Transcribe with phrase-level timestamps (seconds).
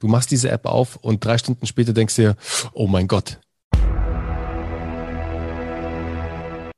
[0.00, 2.34] Du machst diese App auf und drei Stunden später denkst dir,
[2.72, 3.38] oh mein Gott.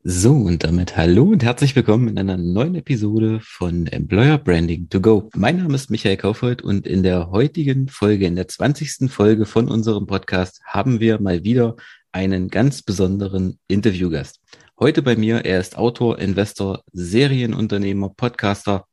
[0.02, 5.00] So, und damit hallo und herzlich willkommen in einer neuen Episode von Employer Branding to
[5.00, 5.30] Go.
[5.36, 9.08] Mein Name ist Michael Kaufhold und in der heutigen Folge, in der 20.
[9.08, 11.76] Folge von unserem Podcast, haben wir mal wieder
[12.10, 14.40] einen ganz besonderen Interviewgast.
[14.80, 18.88] Heute bei mir, er ist Autor, Investor, Serienunternehmer, Podcaster,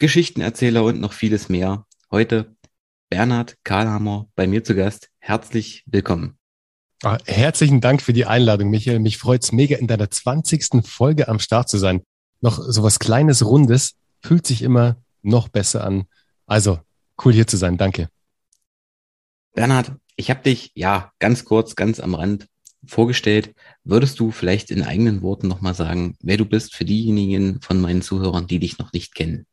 [0.00, 1.86] Geschichtenerzähler und noch vieles mehr.
[2.10, 2.55] Heute
[3.08, 5.10] Bernhard Karlhammer bei mir zu Gast.
[5.18, 6.38] Herzlich willkommen.
[7.02, 8.98] Ah, herzlichen Dank für die Einladung, Michael.
[8.98, 10.84] Mich freut's mega, in deiner 20.
[10.84, 12.02] Folge am Start zu sein.
[12.40, 16.06] Noch so was Kleines, Rundes, fühlt sich immer noch besser an.
[16.46, 16.80] Also,
[17.24, 17.76] cool hier zu sein.
[17.76, 18.08] Danke.
[19.54, 22.48] Bernhard, ich habe dich, ja, ganz kurz, ganz am Rand
[22.86, 23.54] vorgestellt.
[23.84, 28.02] Würdest du vielleicht in eigenen Worten nochmal sagen, wer du bist für diejenigen von meinen
[28.02, 29.46] Zuhörern, die dich noch nicht kennen?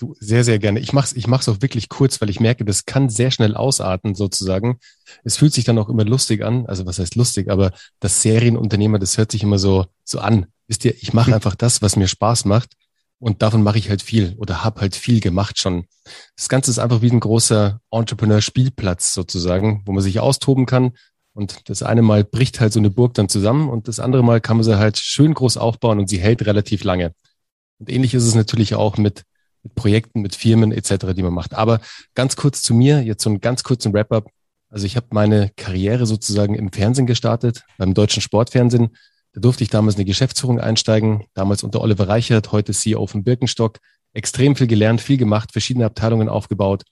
[0.00, 0.80] Du, sehr, sehr gerne.
[0.80, 4.14] Ich mach's, ich mach's auch wirklich kurz, weil ich merke, das kann sehr schnell ausarten
[4.14, 4.78] sozusagen.
[5.24, 6.64] Es fühlt sich dann auch immer lustig an.
[6.64, 7.50] Also was heißt lustig?
[7.50, 10.46] Aber das Serienunternehmer, das hört sich immer so, so an.
[10.68, 11.34] Wisst ihr, ich mache hm.
[11.34, 12.70] einfach das, was mir Spaß macht.
[13.18, 15.84] Und davon mache ich halt viel oder habe halt viel gemacht schon.
[16.34, 20.92] Das Ganze ist einfach wie ein großer Entrepreneur-Spielplatz sozusagen, wo man sich austoben kann.
[21.34, 24.40] Und das eine Mal bricht halt so eine Burg dann zusammen und das andere Mal
[24.40, 27.14] kann man sie halt schön groß aufbauen und sie hält relativ lange.
[27.78, 29.24] Und ähnlich ist es natürlich auch mit
[29.62, 31.54] mit Projekten, mit Firmen etc., die man macht.
[31.54, 31.80] Aber
[32.14, 34.30] ganz kurz zu mir, jetzt so einen ganz kurzen Wrap-up.
[34.68, 38.96] Also ich habe meine Karriere sozusagen im Fernsehen gestartet, beim deutschen Sportfernsehen.
[39.32, 43.78] Da durfte ich damals eine Geschäftsführung einsteigen, damals unter Oliver Reichert, heute CEO von Birkenstock.
[44.12, 46.82] Extrem viel gelernt, viel gemacht, verschiedene Abteilungen aufgebaut,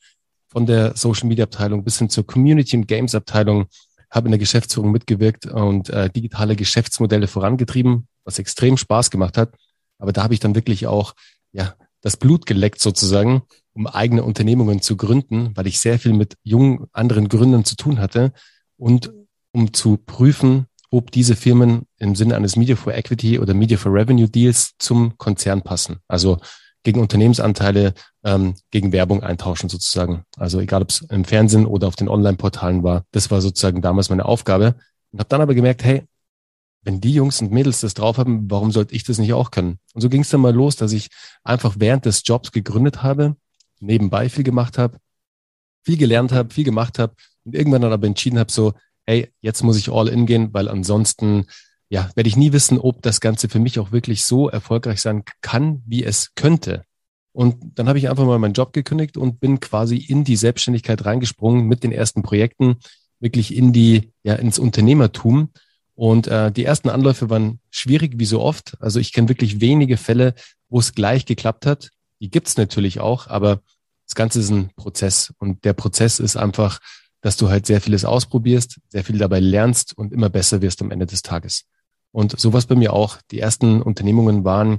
[0.48, 3.66] von der Social Media Abteilung bis hin zur Community und Games Abteilung,
[4.10, 9.54] habe in der Geschäftsführung mitgewirkt und äh, digitale Geschäftsmodelle vorangetrieben, was extrem Spaß gemacht hat.
[9.98, 11.14] Aber da habe ich dann wirklich auch
[11.52, 11.74] ja
[12.08, 13.42] das Blut geleckt sozusagen,
[13.74, 18.00] um eigene Unternehmungen zu gründen, weil ich sehr viel mit jungen anderen Gründern zu tun
[18.00, 18.32] hatte
[18.78, 19.12] und
[19.52, 23.92] um zu prüfen, ob diese Firmen im Sinne eines Media for Equity oder Media for
[23.92, 25.98] Revenue Deals zum Konzern passen.
[26.08, 26.38] Also
[26.82, 27.92] gegen Unternehmensanteile,
[28.24, 30.22] ähm, gegen Werbung eintauschen sozusagen.
[30.38, 34.08] Also egal, ob es im Fernsehen oder auf den Online-Portalen war, das war sozusagen damals
[34.08, 34.76] meine Aufgabe.
[35.12, 36.04] Und habe dann aber gemerkt, hey,
[36.88, 39.78] wenn die Jungs und Mädels das drauf haben, warum sollte ich das nicht auch können?
[39.92, 41.08] Und so ging es dann mal los, dass ich
[41.44, 43.36] einfach während des Jobs gegründet habe,
[43.78, 44.96] nebenbei viel gemacht habe,
[45.84, 47.12] viel gelernt habe, viel gemacht habe
[47.44, 48.72] und irgendwann dann aber entschieden habe, so,
[49.04, 51.44] hey, jetzt muss ich all in gehen, weil ansonsten,
[51.90, 55.24] ja, werde ich nie wissen, ob das Ganze für mich auch wirklich so erfolgreich sein
[55.42, 56.84] kann, wie es könnte.
[57.32, 61.04] Und dann habe ich einfach mal meinen Job gekündigt und bin quasi in die Selbstständigkeit
[61.04, 62.76] reingesprungen mit den ersten Projekten,
[63.20, 65.50] wirklich in die, ja, ins Unternehmertum
[65.98, 68.76] und äh, die ersten Anläufe waren schwierig, wie so oft.
[68.78, 70.34] Also ich kenne wirklich wenige Fälle,
[70.68, 71.90] wo es gleich geklappt hat.
[72.20, 73.62] Die gibt's natürlich auch, aber
[74.06, 75.34] das Ganze ist ein Prozess.
[75.40, 76.78] Und der Prozess ist einfach,
[77.20, 80.92] dass du halt sehr vieles ausprobierst, sehr viel dabei lernst und immer besser wirst am
[80.92, 81.64] Ende des Tages.
[82.12, 83.18] Und sowas bei mir auch.
[83.32, 84.78] Die ersten Unternehmungen waren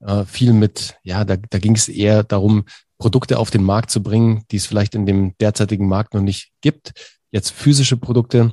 [0.00, 2.66] äh, viel mit, ja, da, da ging es eher darum,
[2.98, 6.50] Produkte auf den Markt zu bringen, die es vielleicht in dem derzeitigen Markt noch nicht
[6.60, 6.92] gibt.
[7.30, 8.52] Jetzt physische Produkte,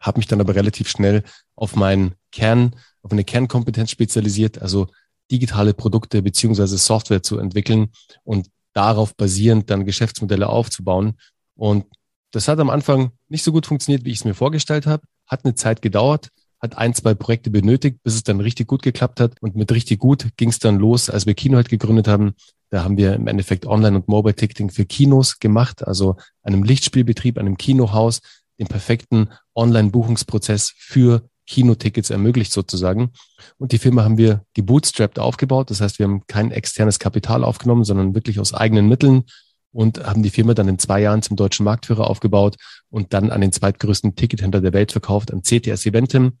[0.00, 4.88] habe mich dann aber relativ schnell auf meinen Kern, auf eine Kernkompetenz spezialisiert, also
[5.30, 7.90] digitale Produkte beziehungsweise Software zu entwickeln
[8.24, 11.18] und darauf basierend dann Geschäftsmodelle aufzubauen.
[11.54, 11.86] Und
[12.30, 15.02] das hat am Anfang nicht so gut funktioniert, wie ich es mir vorgestellt habe.
[15.26, 16.28] Hat eine Zeit gedauert,
[16.60, 19.40] hat ein, zwei Projekte benötigt, bis es dann richtig gut geklappt hat.
[19.40, 22.34] Und mit richtig gut ging es dann los, als wir Kino halt gegründet haben.
[22.70, 27.56] Da haben wir im Endeffekt Online- und Mobile-Ticketing für Kinos gemacht, also einem Lichtspielbetrieb, einem
[27.56, 28.20] Kinohaus,
[28.58, 33.10] den perfekten Online-Buchungsprozess für Kinotickets ermöglicht sozusagen.
[33.56, 35.70] Und die Firma haben wir gebootstrapped aufgebaut.
[35.70, 39.24] Das heißt, wir haben kein externes Kapital aufgenommen, sondern wirklich aus eigenen Mitteln
[39.72, 42.56] und haben die Firma dann in zwei Jahren zum deutschen Marktführer aufgebaut
[42.90, 46.38] und dann an den zweitgrößten Tickethändler der Welt verkauft, an CTS Eventim.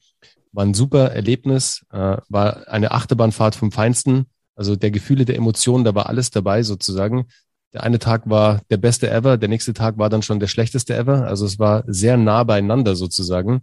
[0.52, 4.26] War ein super Erlebnis, äh, war eine Achterbahnfahrt vom Feinsten.
[4.54, 7.26] Also der Gefühle, der Emotionen, da war alles dabei sozusagen.
[7.72, 10.96] Der eine Tag war der beste ever, der nächste Tag war dann schon der schlechteste
[10.96, 11.26] ever.
[11.26, 13.62] Also es war sehr nah beieinander sozusagen.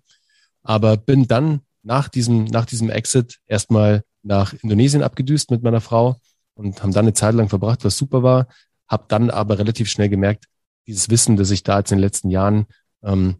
[0.61, 6.17] Aber bin dann nach diesem, nach diesem Exit erstmal nach Indonesien abgedüst mit meiner Frau
[6.55, 8.47] und haben dann eine Zeit lang verbracht, was super war.
[8.87, 10.45] Hab dann aber relativ schnell gemerkt,
[10.87, 12.65] dieses Wissen, das ich da jetzt in den letzten Jahren
[13.03, 13.35] ähm,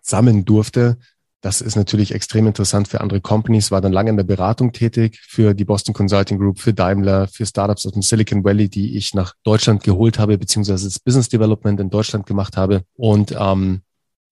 [0.00, 0.98] sammeln durfte,
[1.40, 5.20] das ist natürlich extrem interessant für andere Companies, war dann lange in der Beratung tätig
[5.22, 9.14] für die Boston Consulting Group, für Daimler, für Startups aus dem Silicon Valley, die ich
[9.14, 13.82] nach Deutschland geholt habe, beziehungsweise das Business Development in Deutschland gemacht habe und ähm,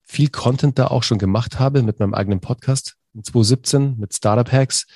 [0.03, 4.51] viel Content da auch schon gemacht habe mit meinem eigenen Podcast in 2017 mit Startup
[4.51, 4.87] Hacks.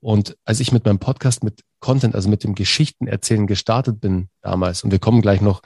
[0.00, 4.28] Und als ich mit meinem Podcast mit Content, also mit dem Geschichten erzählen gestartet bin
[4.40, 5.62] damals, und wir kommen gleich noch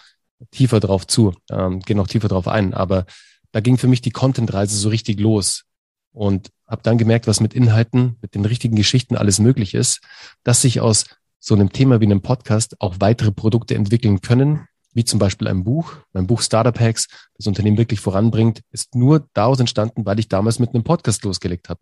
[0.50, 2.75] tiefer drauf zu, ähm, gehe noch tiefer drauf ein.
[2.75, 3.06] Aber
[3.52, 5.65] da ging für mich die Content-Reise so richtig los
[6.16, 10.00] und habe dann gemerkt, was mit Inhalten, mit den richtigen Geschichten alles möglich ist,
[10.44, 11.04] dass sich aus
[11.38, 15.62] so einem Thema wie einem Podcast auch weitere Produkte entwickeln können, wie zum Beispiel ein
[15.62, 15.92] Buch.
[16.14, 20.58] Mein Buch Startup Hacks, das Unternehmen wirklich voranbringt, ist nur daraus entstanden, weil ich damals
[20.58, 21.80] mit einem Podcast losgelegt habe.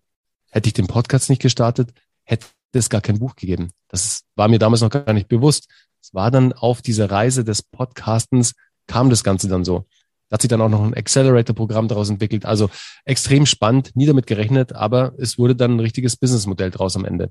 [0.51, 1.93] Hätte ich den Podcast nicht gestartet,
[2.25, 3.71] hätte es gar kein Buch gegeben.
[3.87, 5.69] Das war mir damals noch gar nicht bewusst.
[6.03, 8.55] Es war dann auf dieser Reise des Podcastens,
[8.89, 9.87] kam das Ganze dann so.
[10.35, 12.45] Hat sich dann auch noch ein Accelerator-Programm daraus entwickelt.
[12.45, 12.69] Also
[13.05, 17.31] extrem spannend, nie damit gerechnet, aber es wurde dann ein richtiges Businessmodell draus am Ende.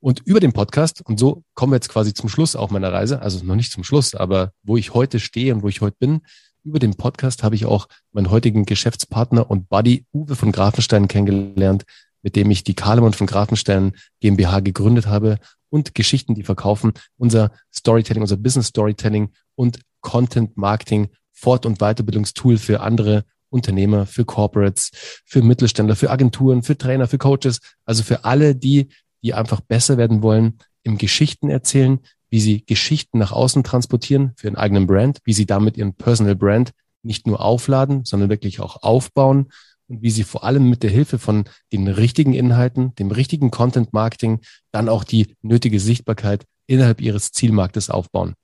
[0.00, 3.20] Und über den Podcast, und so kommen wir jetzt quasi zum Schluss auch meiner Reise,
[3.20, 6.22] also noch nicht zum Schluss, aber wo ich heute stehe und wo ich heute bin,
[6.62, 11.84] über den Podcast habe ich auch meinen heutigen Geschäftspartner und Buddy Uwe von Grafenstein kennengelernt,
[12.22, 13.92] mit dem ich die Kahlemann von Grafenstein
[14.22, 15.36] GmbH gegründet habe
[15.68, 22.56] und Geschichten, die verkaufen, unser Storytelling, unser Business Storytelling und Content Marketing Fort- und Weiterbildungstool
[22.56, 24.90] für andere Unternehmer, für Corporates,
[25.26, 28.88] für Mittelständler, für Agenturen, für Trainer, für Coaches, also für alle die,
[29.22, 32.00] die einfach besser werden wollen im Geschichten erzählen,
[32.30, 36.34] wie sie Geschichten nach außen transportieren für ihren eigenen Brand, wie sie damit ihren Personal
[36.34, 36.72] Brand
[37.02, 39.52] nicht nur aufladen, sondern wirklich auch aufbauen
[39.86, 43.92] und wie sie vor allem mit der Hilfe von den richtigen Inhalten, dem richtigen Content
[43.92, 44.40] Marketing
[44.72, 48.34] dann auch die nötige Sichtbarkeit innerhalb ihres Zielmarktes aufbauen.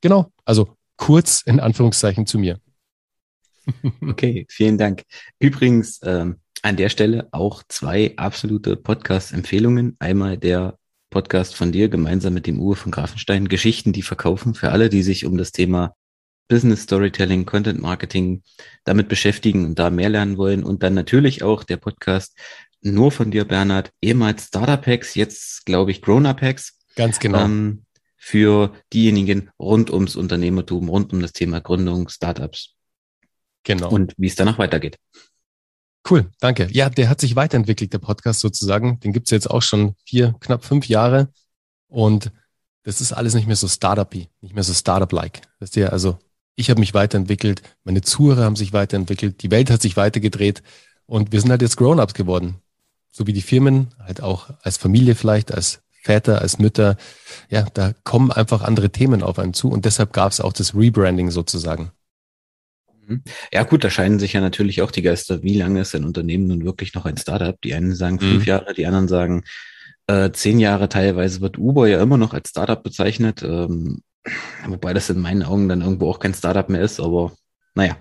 [0.00, 2.60] Genau, also kurz in Anführungszeichen zu mir.
[4.02, 5.04] Okay, vielen Dank.
[5.38, 9.96] Übrigens, ähm, an der Stelle auch zwei absolute Podcast-Empfehlungen.
[9.98, 14.72] Einmal der Podcast von dir gemeinsam mit dem Uwe von Grafenstein, Geschichten, die verkaufen, für
[14.72, 15.94] alle, die sich um das Thema
[16.48, 18.42] Business Storytelling, Content Marketing
[18.84, 20.64] damit beschäftigen und da mehr lernen wollen.
[20.64, 22.36] Und dann natürlich auch der Podcast
[22.82, 26.78] nur von dir, Bernhard, ehemals Startup Hacks, jetzt glaube ich Grown-Up Hacks.
[26.96, 27.44] Ganz genau.
[27.44, 27.84] Ähm,
[28.22, 32.74] für diejenigen rund ums Unternehmertum, rund um das Thema Gründung, Startups.
[33.64, 33.90] Genau.
[33.90, 34.98] Und wie es danach weitergeht.
[36.08, 36.68] Cool, danke.
[36.70, 39.00] Ja, der hat sich weiterentwickelt, der Podcast sozusagen.
[39.00, 41.32] Den gibt's jetzt auch schon vier, knapp fünf Jahre.
[41.88, 42.30] Und
[42.82, 45.40] das ist alles nicht mehr so Startup-y, nicht mehr so Startup-like.
[45.58, 46.18] Weißt du, also
[46.56, 50.62] ich habe mich weiterentwickelt, meine Zuhörer haben sich weiterentwickelt, die Welt hat sich weitergedreht
[51.06, 52.56] und wir sind halt jetzt Grown-ups geworden.
[53.10, 56.96] So wie die Firmen, halt auch als Familie vielleicht, als Väter, als Mütter.
[57.48, 60.74] Ja, da kommen einfach andere Themen auf einen zu und deshalb gab es auch das
[60.74, 61.92] Rebranding sozusagen.
[63.06, 63.22] Mhm.
[63.52, 66.46] Ja gut, da scheinen sich ja natürlich auch die Geister, wie lange ist ein Unternehmen
[66.46, 67.60] nun wirklich noch ein Startup?
[67.60, 68.48] Die einen sagen fünf mhm.
[68.48, 69.44] Jahre, die anderen sagen
[70.06, 70.88] äh, zehn Jahre.
[70.88, 74.02] Teilweise wird Uber ja immer noch als Startup bezeichnet, ähm,
[74.66, 77.32] wobei das in meinen Augen dann irgendwo auch kein Startup mehr ist, aber
[77.74, 77.96] naja.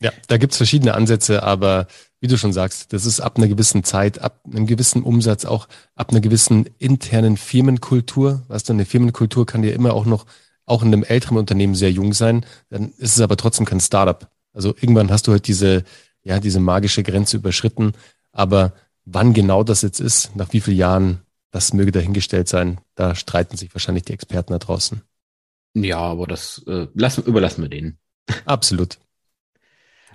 [0.00, 1.86] Ja, da gibt's verschiedene Ansätze, aber
[2.20, 5.68] wie du schon sagst, das ist ab einer gewissen Zeit, ab einem gewissen Umsatz, auch
[5.94, 8.42] ab einer gewissen internen Firmenkultur.
[8.48, 10.26] Weißt du, eine Firmenkultur kann ja immer auch noch
[10.66, 14.28] auch in einem älteren Unternehmen sehr jung sein, dann ist es aber trotzdem kein Startup.
[14.52, 15.84] Also irgendwann hast du halt diese,
[16.24, 17.92] ja, diese magische Grenze überschritten.
[18.32, 18.72] Aber
[19.04, 21.20] wann genau das jetzt ist, nach wie vielen Jahren,
[21.52, 22.80] das möge dahingestellt sein.
[22.96, 25.02] Da streiten sich wahrscheinlich die Experten da draußen.
[25.74, 27.98] Ja, aber das äh, lassen, überlassen wir denen.
[28.44, 28.98] Absolut.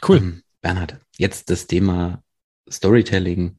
[0.07, 0.17] Cool.
[0.17, 2.23] Ähm, Bernhard, jetzt das Thema
[2.69, 3.57] Storytelling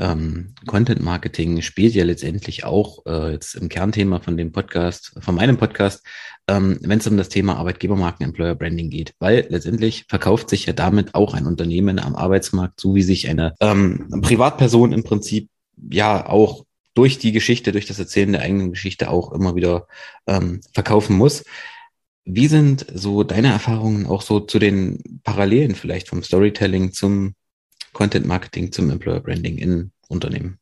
[0.00, 5.34] ähm, Content Marketing spielt ja letztendlich auch äh, jetzt im Kernthema von dem Podcast, von
[5.34, 6.04] meinem Podcast,
[6.48, 10.72] ähm, wenn es um das Thema Arbeitgebermarken, Employer Branding geht, weil letztendlich verkauft sich ja
[10.72, 15.50] damit auch ein Unternehmen am Arbeitsmarkt, so wie sich eine ähm, Privatperson im Prinzip
[15.90, 16.64] ja auch
[16.94, 19.86] durch die Geschichte, durch das Erzählen der eigenen Geschichte auch immer wieder
[20.26, 21.44] ähm, verkaufen muss.
[22.24, 27.34] Wie sind so deine Erfahrungen auch so zu den Parallelen vielleicht vom Storytelling zum
[27.92, 30.58] Content Marketing zum Employer Branding in Unternehmen?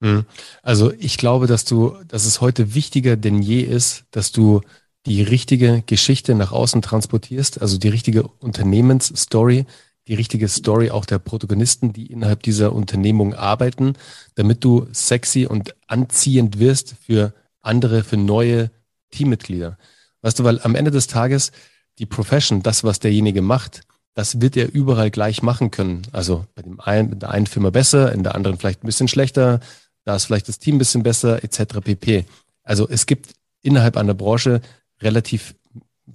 [0.00, 0.26] Mhm.
[0.62, 4.60] Also ich glaube, dass du, dass es heute wichtiger denn je ist, dass du
[5.06, 9.64] die richtige Geschichte nach außen transportierst, also die richtige Unternehmensstory,
[10.06, 13.94] die richtige Story auch der Protagonisten, die innerhalb dieser Unternehmung arbeiten,
[14.34, 18.70] damit du sexy und anziehend wirst für andere, für neue
[19.10, 19.78] Teammitglieder.
[20.22, 21.52] Weißt du, weil am Ende des Tages
[21.98, 23.82] die Profession, das, was derjenige macht,
[24.14, 26.02] das wird er überall gleich machen können.
[26.12, 29.08] Also bei dem einen, in der einen Firma besser, in der anderen vielleicht ein bisschen
[29.08, 29.60] schlechter,
[30.04, 31.80] da ist vielleicht das Team ein bisschen besser, etc.
[31.82, 32.24] pp.
[32.64, 34.60] Also es gibt innerhalb einer Branche
[35.00, 35.54] relativ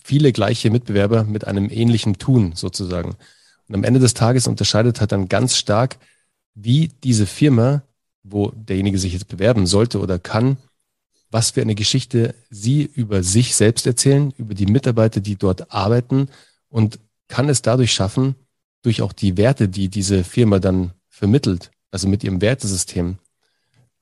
[0.04, 3.16] viele gleiche Mitbewerber mit einem ähnlichen Tun sozusagen.
[3.68, 5.98] Und am Ende des Tages unterscheidet halt dann ganz stark,
[6.56, 7.84] wie diese Firma,
[8.24, 10.58] wo derjenige sich jetzt bewerben sollte oder kann,
[11.34, 16.30] was für eine Geschichte sie über sich selbst erzählen, über die Mitarbeiter, die dort arbeiten
[16.70, 18.36] und kann es dadurch schaffen,
[18.84, 23.18] durch auch die Werte, die diese Firma dann vermittelt, also mit ihrem Wertesystem,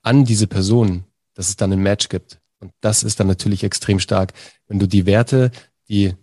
[0.02, 2.38] an diese Person, dass es dann ein Match gibt.
[2.58, 4.34] Und das ist dann natürlich extrem stark.
[4.68, 5.52] Wenn du die Werte,
[5.88, 6.14] die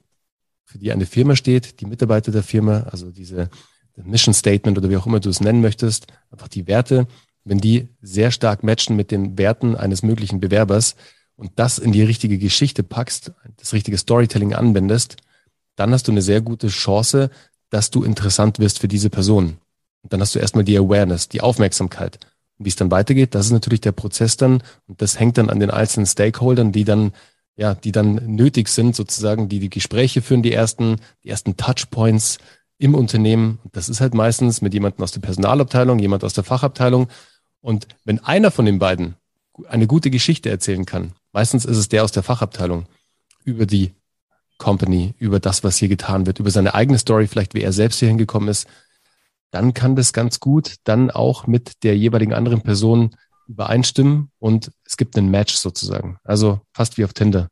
[0.64, 3.50] für die eine Firma steht, die Mitarbeiter der Firma, also diese
[3.96, 7.08] Mission Statement oder wie auch immer du es nennen möchtest, einfach die Werte,
[7.50, 10.96] wenn die sehr stark matchen mit den Werten eines möglichen Bewerbers
[11.36, 15.18] und das in die richtige Geschichte packst, das richtige Storytelling anwendest,
[15.76, 17.32] dann hast du eine sehr gute Chance,
[17.70, 19.58] dass du interessant wirst für diese Person.
[20.02, 22.20] Und dann hast du erstmal die Awareness, die Aufmerksamkeit.
[22.58, 25.50] Und wie es dann weitergeht, das ist natürlich der Prozess dann und das hängt dann
[25.50, 27.14] an den einzelnen Stakeholdern, die dann
[27.56, 32.38] ja, die dann nötig sind, sozusagen, die die Gespräche führen, die ersten, die ersten Touchpoints
[32.78, 33.60] im Unternehmen.
[33.74, 37.10] Das ist halt meistens mit jemandem aus der Personalabteilung, jemand aus der Fachabteilung.
[37.62, 39.16] Und wenn einer von den beiden
[39.68, 42.86] eine gute Geschichte erzählen kann, meistens ist es der aus der Fachabteilung,
[43.44, 43.94] über die
[44.58, 48.00] Company, über das, was hier getan wird, über seine eigene Story, vielleicht wie er selbst
[48.00, 48.68] hier hingekommen ist,
[49.52, 53.16] dann kann das ganz gut dann auch mit der jeweiligen anderen Person
[53.48, 56.20] übereinstimmen und es gibt einen Match sozusagen.
[56.24, 57.50] Also fast wie auf Tinder.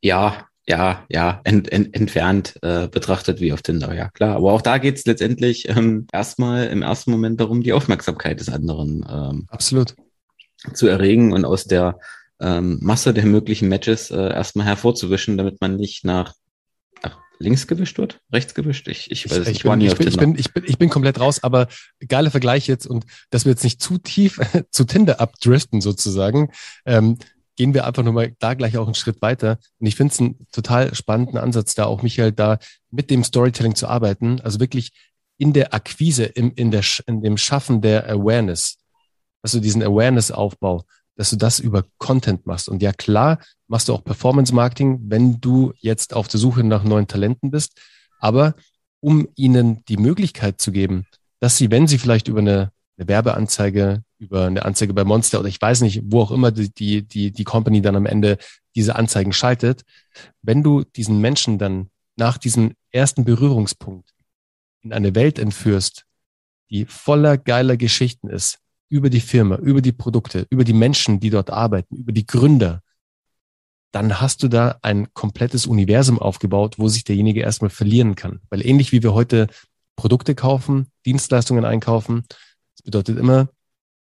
[0.00, 4.36] Ja, ja, ja, ent, ent, entfernt äh, betrachtet wie auf Tinder, ja klar.
[4.36, 8.48] Aber auch da geht es letztendlich ähm, erstmal im ersten Moment darum, die Aufmerksamkeit des
[8.48, 9.94] anderen ähm, Absolut.
[10.72, 11.98] zu erregen und aus der
[12.40, 16.34] ähm, Masse der möglichen Matches äh, erstmal hervorzuwischen, damit man nicht nach
[17.38, 18.20] links gewischt wird?
[18.32, 18.88] Rechts gewischt?
[18.88, 21.20] Ich, ich weiß ich, ich, bin, ich, bin, ich, bin, ich, bin, ich bin komplett
[21.20, 21.68] raus, aber
[22.06, 24.40] geiler Vergleich jetzt und dass wir jetzt nicht zu tief
[24.70, 26.50] zu Tinder abdriften sozusagen,
[26.86, 27.18] ähm,
[27.56, 29.58] gehen wir einfach nochmal da gleich auch einen Schritt weiter.
[29.78, 32.58] Und ich finde es einen total spannenden Ansatz da, auch Michael, da
[32.90, 34.92] mit dem Storytelling zu arbeiten, also wirklich
[35.38, 38.78] in der Akquise, im, in, der, in dem Schaffen der Awareness,
[39.42, 40.84] also diesen Awareness-Aufbau,
[41.16, 42.68] dass du das über Content machst.
[42.68, 46.84] Und ja, klar, machst du auch Performance Marketing, wenn du jetzt auf der Suche nach
[46.84, 47.80] neuen Talenten bist.
[48.20, 48.54] Aber
[49.00, 51.06] um ihnen die Möglichkeit zu geben,
[51.40, 55.48] dass sie, wenn sie vielleicht über eine, eine Werbeanzeige, über eine Anzeige bei Monster oder
[55.48, 58.38] ich weiß nicht, wo auch immer die, die, die, die Company dann am Ende
[58.74, 59.82] diese Anzeigen schaltet,
[60.42, 64.10] wenn du diesen Menschen dann nach diesem ersten Berührungspunkt
[64.82, 66.04] in eine Welt entführst,
[66.70, 68.58] die voller geiler Geschichten ist,
[68.88, 72.80] über die Firma, über die Produkte, über die Menschen, die dort arbeiten, über die Gründer,
[73.90, 78.40] dann hast du da ein komplettes Universum aufgebaut, wo sich derjenige erstmal verlieren kann.
[78.50, 79.46] Weil ähnlich wie wir heute
[79.96, 82.24] Produkte kaufen, Dienstleistungen einkaufen,
[82.84, 83.48] bedeutet immer,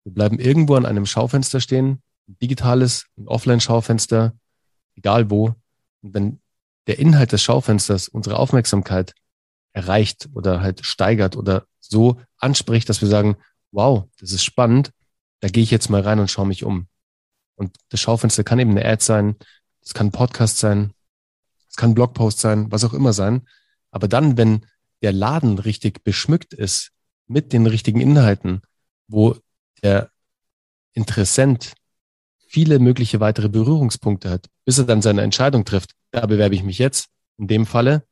[0.03, 4.33] wir bleiben irgendwo an einem Schaufenster stehen, ein digitales, ein Offline-Schaufenster,
[4.95, 5.55] egal wo.
[6.01, 6.39] Und wenn
[6.87, 9.13] der Inhalt des Schaufensters unsere Aufmerksamkeit
[9.73, 13.37] erreicht oder halt steigert oder so anspricht, dass wir sagen,
[13.71, 14.91] wow, das ist spannend,
[15.39, 16.87] da gehe ich jetzt mal rein und schaue mich um.
[17.55, 19.35] Und das Schaufenster kann eben eine Ad sein,
[19.81, 20.93] es kann ein Podcast sein,
[21.69, 23.47] es kann ein Blogpost sein, was auch immer sein.
[23.91, 24.65] Aber dann, wenn
[25.01, 26.91] der Laden richtig beschmückt ist
[27.27, 28.61] mit den richtigen Inhalten,
[29.07, 29.35] wo
[29.83, 30.09] der
[30.93, 31.73] Interessent
[32.47, 36.79] viele mögliche weitere Berührungspunkte hat, bis er dann seine Entscheidung trifft, da bewerbe ich mich
[36.79, 38.03] jetzt, in dem Falle,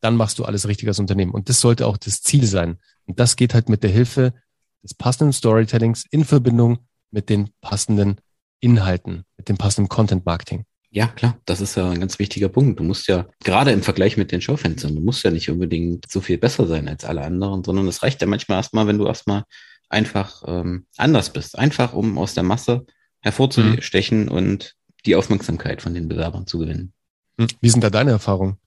[0.00, 1.32] dann machst du alles richtig als Unternehmen.
[1.32, 2.78] Und das sollte auch das Ziel sein.
[3.06, 4.34] Und das geht halt mit der Hilfe
[4.82, 6.80] des passenden Storytellings in Verbindung
[7.10, 8.16] mit den passenden
[8.60, 10.64] Inhalten, mit dem passenden Content Marketing.
[10.94, 12.78] Ja, klar, das ist ja ein ganz wichtiger Punkt.
[12.78, 16.20] Du musst ja, gerade im Vergleich mit den Schaufenstern, du musst ja nicht unbedingt so
[16.20, 19.44] viel besser sein als alle anderen, sondern es reicht ja manchmal erstmal, wenn du erstmal
[19.88, 21.58] einfach ähm, anders bist.
[21.58, 22.84] Einfach, um aus der Masse
[23.20, 24.32] hervorzustechen mhm.
[24.32, 24.74] und
[25.06, 26.92] die Aufmerksamkeit von den Bewerbern zu gewinnen.
[27.38, 27.48] Hm.
[27.62, 28.58] Wie sind da deine Erfahrungen?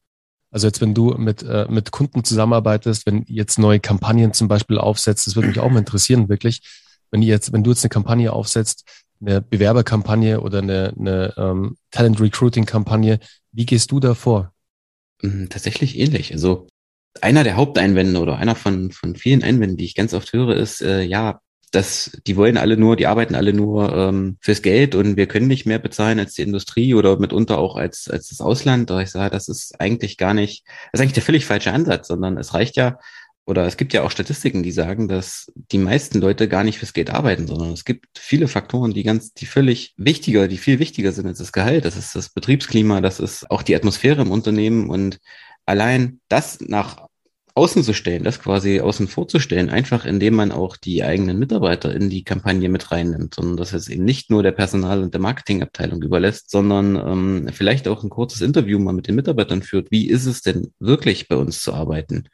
[0.49, 4.79] Also jetzt, wenn du mit, äh, mit Kunden zusammenarbeitest, wenn jetzt neue Kampagnen zum Beispiel
[4.79, 6.61] aufsetzt, das würde mich auch mal interessieren, wirklich.
[7.11, 11.77] Wenn ihr jetzt, wenn du jetzt eine Kampagne aufsetzt, eine Bewerberkampagne oder eine, eine ähm,
[11.91, 13.19] Talent Recruiting Kampagne,
[13.51, 14.53] wie gehst du da vor?
[15.21, 16.31] Hm, tatsächlich ähnlich.
[16.33, 16.67] Also
[17.21, 20.81] einer der Haupteinwände oder einer von, von vielen Einwänden, die ich ganz oft höre, ist,
[20.81, 21.39] äh, ja,
[21.71, 25.47] dass die wollen alle nur, die arbeiten alle nur ähm, fürs Geld und wir können
[25.47, 28.89] nicht mehr bezahlen als die Industrie oder mitunter auch als, als das Ausland.
[28.89, 32.07] Da ich sage, das ist eigentlich gar nicht, das ist eigentlich der völlig falsche Ansatz,
[32.07, 32.97] sondern es reicht ja,
[33.45, 36.93] oder es gibt ja auch Statistiken, die sagen, dass die meisten Leute gar nicht fürs
[36.93, 41.11] Geld arbeiten, sondern es gibt viele Faktoren, die ganz, die völlig wichtiger, die viel wichtiger
[41.11, 41.85] sind als das Gehalt.
[41.85, 45.19] Das ist das Betriebsklima, das ist auch die Atmosphäre im Unternehmen und
[45.65, 47.07] allein das nach
[47.53, 52.09] außen zu stellen, das quasi außen vorzustellen, einfach indem man auch die eigenen Mitarbeiter in
[52.09, 56.01] die Kampagne mit reinnimmt, sondern dass es eben nicht nur der Personal- und der Marketingabteilung
[56.01, 59.89] überlässt, sondern ähm, vielleicht auch ein kurzes Interview mal mit den Mitarbeitern führt.
[59.89, 62.25] Wie ist es denn wirklich bei uns zu arbeiten?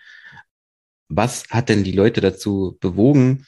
[1.14, 3.46] Was hat denn die Leute dazu bewogen,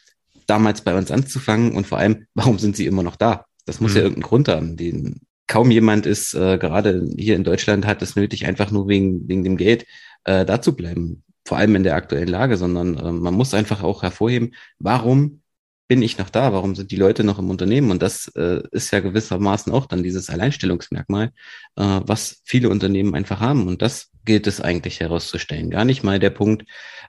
[0.48, 3.46] damals bei uns anzufangen und vor allem, warum sind sie immer noch da?
[3.66, 3.98] Das muss mhm.
[3.98, 4.78] ja irgendeinen Grund haben.
[4.78, 9.28] Den, kaum jemand ist, äh, gerade hier in Deutschland, hat es nötig, einfach nur wegen,
[9.28, 9.86] wegen dem Geld
[10.26, 13.84] äh, da zu bleiben vor allem in der aktuellen Lage, sondern äh, man muss einfach
[13.84, 15.42] auch hervorheben, warum
[15.88, 16.54] bin ich noch da?
[16.54, 17.92] Warum sind die Leute noch im Unternehmen?
[17.92, 21.32] Und das äh, ist ja gewissermaßen auch dann dieses Alleinstellungsmerkmal,
[21.76, 23.68] äh, was viele Unternehmen einfach haben.
[23.68, 25.70] Und das gilt es eigentlich herauszustellen.
[25.70, 26.66] Gar nicht mal der Punkt,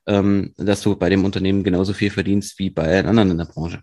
[0.06, 3.44] ähm, dass du bei dem Unternehmen genauso viel verdienst wie bei allen anderen in der
[3.44, 3.80] Branche.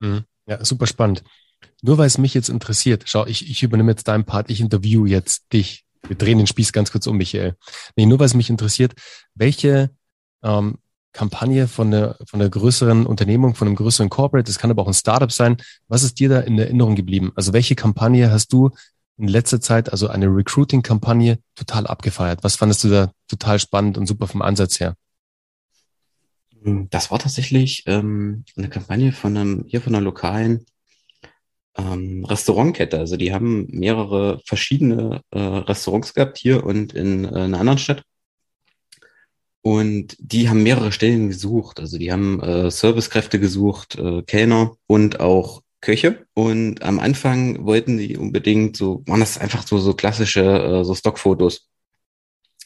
[0.00, 0.24] Mhm.
[0.46, 1.24] Ja, super spannend.
[1.82, 5.06] Nur weil es mich jetzt interessiert, schau, ich, ich übernehme jetzt deinen Part, ich interview
[5.06, 5.84] jetzt dich.
[6.06, 7.56] Wir drehen den Spieß ganz kurz um, Michael.
[7.96, 8.94] Nee, nur weil es mich interessiert,
[9.34, 9.90] welche
[10.44, 10.78] ähm,
[11.16, 14.86] Kampagne von einer, von einer größeren Unternehmung, von einem größeren Corporate, das kann aber auch
[14.86, 15.56] ein Startup sein.
[15.88, 17.32] Was ist dir da in Erinnerung geblieben?
[17.36, 18.70] Also welche Kampagne hast du
[19.16, 22.44] in letzter Zeit, also eine Recruiting-Kampagne, total abgefeiert?
[22.44, 24.94] Was fandest du da total spannend und super vom Ansatz her?
[26.90, 30.66] Das war tatsächlich ähm, eine Kampagne von einem, hier von einer lokalen
[31.78, 32.98] ähm, Restaurantkette.
[32.98, 38.02] Also die haben mehrere verschiedene äh, Restaurants gehabt hier und in äh, einer anderen Stadt.
[39.66, 41.80] Und die haben mehrere Stellen gesucht.
[41.80, 46.24] Also die haben äh, Servicekräfte gesucht, äh, Kellner und auch Köche.
[46.34, 50.94] Und am Anfang wollten die unbedingt so, waren das einfach so, so klassische äh, so
[50.94, 51.68] Stockfotos,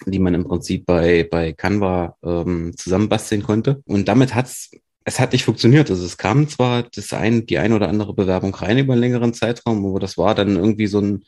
[0.04, 3.80] die man im Prinzip bei, bei Canva ähm, zusammenbasteln konnte.
[3.86, 4.70] Und damit hat's
[5.02, 5.88] es hat nicht funktioniert.
[5.88, 9.32] Also es kam zwar das ein, die ein oder andere Bewerbung rein über einen längeren
[9.32, 11.24] Zeitraum, aber das war dann irgendwie so ein,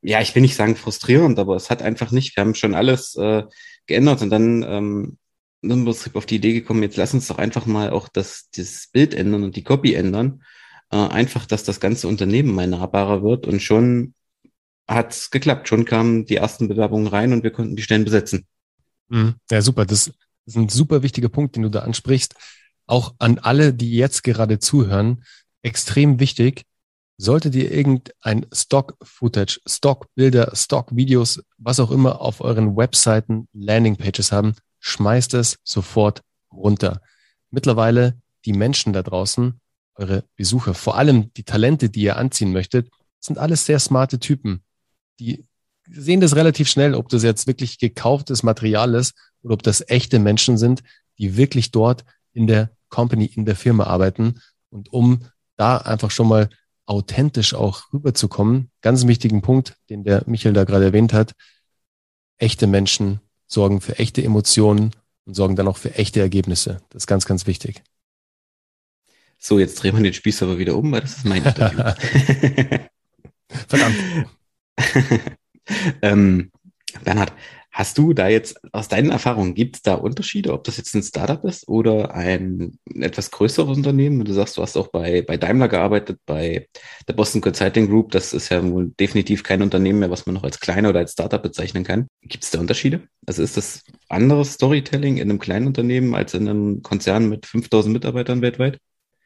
[0.00, 3.14] ja, ich will nicht sagen frustrierend, aber es hat einfach nicht, wir haben schon alles
[3.16, 3.42] äh,
[3.86, 5.18] geändert und dann ähm,
[5.62, 8.88] im Prinzip auf die Idee gekommen, jetzt lass uns doch einfach mal auch das, das
[8.92, 10.42] Bild ändern und die Copy ändern.
[10.90, 14.14] Äh, einfach, dass das ganze Unternehmen mal nahbarer wird und schon
[14.86, 15.68] hat es geklappt.
[15.68, 18.46] Schon kamen die ersten Bewerbungen rein und wir konnten die Stellen besetzen.
[19.08, 19.34] Mhm.
[19.50, 19.84] Ja, super.
[19.84, 20.12] Das
[20.46, 22.34] ist ein super wichtiger Punkt, den du da ansprichst.
[22.86, 25.24] Auch an alle, die jetzt gerade zuhören,
[25.62, 26.62] extrem wichtig.
[27.18, 35.34] Solltet ihr irgendein Stock-Footage, Stock-Bilder, Stock-Videos, was auch immer auf euren Webseiten, Landing-Pages haben, schmeißt
[35.34, 37.00] es sofort runter.
[37.50, 39.60] Mittlerweile die Menschen da draußen,
[39.94, 44.62] eure Besucher, vor allem die Talente, die ihr anziehen möchtet, sind alles sehr smarte Typen.
[45.18, 45.46] Die
[45.88, 50.18] sehen das relativ schnell, ob das jetzt wirklich gekauftes Material ist oder ob das echte
[50.18, 50.82] Menschen sind,
[51.18, 54.40] die wirklich dort in der Company, in der Firma arbeiten.
[54.68, 55.24] Und um
[55.56, 56.50] da einfach schon mal
[56.86, 58.70] authentisch auch rüberzukommen.
[58.80, 61.32] Ganz wichtigen Punkt, den der Michael da gerade erwähnt hat.
[62.38, 64.92] Echte Menschen sorgen für echte Emotionen
[65.24, 66.80] und sorgen dann auch für echte Ergebnisse.
[66.90, 67.82] Das ist ganz, ganz wichtig.
[69.38, 71.82] So, jetzt drehen wir den Spieß aber wieder um, weil das ist mein Interview.
[73.68, 73.96] Verdammt.
[76.02, 76.50] ähm,
[77.04, 77.32] Bernhard,
[77.76, 81.02] Hast du da jetzt aus deinen Erfahrungen, gibt es da Unterschiede, ob das jetzt ein
[81.02, 84.24] Startup ist oder ein etwas größeres Unternehmen?
[84.24, 86.68] Du sagst, du hast auch bei, bei Daimler gearbeitet, bei
[87.06, 88.12] der Boston Consulting Group.
[88.12, 91.12] Das ist ja wohl definitiv kein Unternehmen mehr, was man noch als kleiner oder als
[91.12, 92.06] Startup bezeichnen kann.
[92.22, 93.02] Gibt es da Unterschiede?
[93.26, 97.92] Also ist das anderes Storytelling in einem kleinen Unternehmen als in einem Konzern mit 5000
[97.92, 98.78] Mitarbeitern weltweit?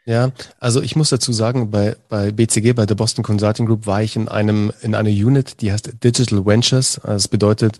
[0.07, 4.03] Ja, also ich muss dazu sagen, bei, bei BCG, bei der Boston Consulting Group, war
[4.03, 6.99] ich in einem, in einer Unit, die heißt Digital Ventures.
[6.99, 7.79] Also das bedeutet,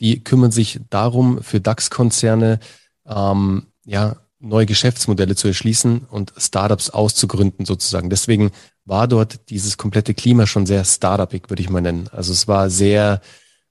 [0.00, 2.58] die kümmern sich darum, für DAX-Konzerne
[3.06, 8.10] ähm, ja, neue Geschäftsmodelle zu erschließen und Startups auszugründen sozusagen.
[8.10, 8.50] Deswegen
[8.84, 12.08] war dort dieses komplette Klima schon sehr startupig, würde ich mal nennen.
[12.10, 13.20] Also es war sehr,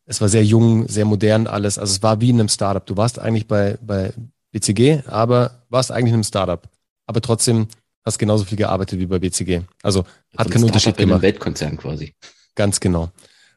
[0.05, 1.77] es war sehr jung, sehr modern alles.
[1.77, 2.85] Also es war wie in einem Startup.
[2.85, 4.13] Du warst eigentlich bei, bei
[4.51, 6.69] BCG, aber warst eigentlich in einem Startup.
[7.07, 7.67] Aber trotzdem
[8.05, 9.61] hast genauso viel gearbeitet wie bei BCG.
[9.83, 11.07] Also hat also keinen Unterschied gemacht.
[11.07, 12.13] In einem Weltkonzern quasi.
[12.55, 13.11] Ganz genau.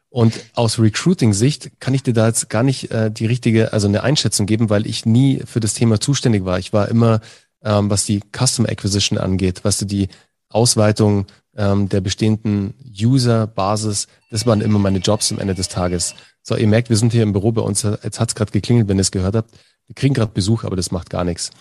[0.09, 4.03] Und aus Recruiting-Sicht kann ich dir da jetzt gar nicht äh, die richtige, also eine
[4.03, 6.59] Einschätzung geben, weil ich nie für das Thema zuständig war.
[6.59, 7.19] Ich war immer,
[7.63, 10.09] ähm, was die Custom Acquisition angeht, was du die
[10.49, 11.25] Ausweitung
[11.57, 16.13] ähm, der bestehenden User-Basis, das waren immer meine Jobs am Ende des Tages.
[16.43, 18.99] So, ihr merkt, wir sind hier im Büro bei uns, jetzt hat's gerade geklingelt, wenn
[18.99, 19.51] ihr es gehört habt.
[19.87, 21.51] Wir kriegen gerade Besuch, aber das macht gar nichts.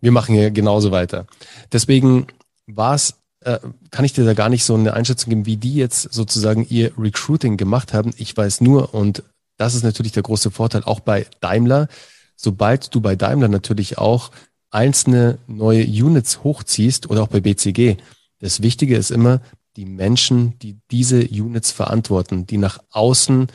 [0.00, 1.26] Wir machen hier genauso weiter.
[1.72, 2.26] Deswegen
[2.66, 3.58] war es äh,
[3.90, 6.92] kann ich dir da gar nicht so eine Einschätzung geben, wie die jetzt sozusagen ihr
[6.98, 8.12] Recruiting gemacht haben.
[8.18, 9.22] Ich weiß nur, und
[9.56, 11.88] das ist natürlich der große Vorteil auch bei Daimler,
[12.36, 14.30] sobald du bei Daimler natürlich auch
[14.70, 17.96] einzelne neue Units hochziehst oder auch bei BCG,
[18.38, 19.40] das Wichtige ist immer,
[19.76, 23.48] die Menschen, die diese Units verantworten, die nach außen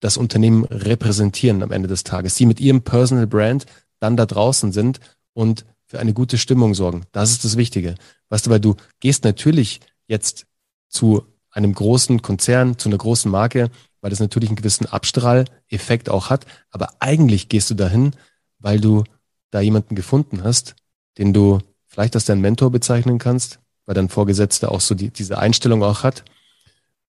[0.00, 3.66] das Unternehmen repräsentieren am Ende des Tages, die mit ihrem Personal Brand
[3.98, 5.00] dann da draußen sind
[5.34, 7.04] und für eine gute Stimmung sorgen.
[7.12, 7.96] Das ist das Wichtige.
[8.28, 10.46] Weißt du, weil du gehst natürlich jetzt
[10.88, 16.30] zu einem großen Konzern, zu einer großen Marke, weil das natürlich einen gewissen Abstrahleffekt auch
[16.30, 16.46] hat.
[16.70, 18.12] Aber eigentlich gehst du dahin,
[18.58, 19.04] weil du
[19.50, 20.76] da jemanden gefunden hast,
[21.18, 25.38] den du vielleicht als deinen Mentor bezeichnen kannst, weil dein Vorgesetzter auch so die, diese
[25.38, 26.24] Einstellung auch hat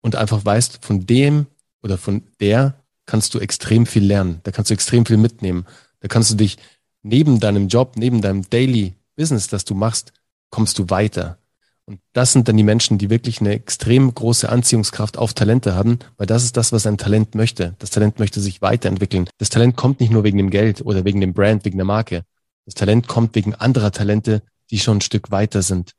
[0.00, 1.46] und einfach weißt, von dem
[1.82, 2.81] oder von der
[3.12, 4.40] kannst du extrem viel lernen.
[4.44, 5.66] Da kannst du extrem viel mitnehmen.
[6.00, 6.56] Da kannst du dich
[7.02, 10.14] neben deinem Job, neben deinem Daily Business, das du machst,
[10.48, 11.36] kommst du weiter.
[11.84, 15.98] Und das sind dann die Menschen, die wirklich eine extrem große Anziehungskraft auf Talente haben,
[16.16, 17.74] weil das ist das, was ein Talent möchte.
[17.80, 19.28] Das Talent möchte sich weiterentwickeln.
[19.36, 22.24] Das Talent kommt nicht nur wegen dem Geld oder wegen dem Brand, wegen der Marke.
[22.64, 25.92] Das Talent kommt wegen anderer Talente, die schon ein Stück weiter sind